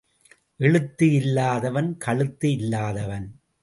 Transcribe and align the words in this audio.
எழுத்து 0.59 1.13
இல்லாதவன் 1.13 1.97
கழுத்து 1.97 2.51
இல்லாதவன். 2.51 3.27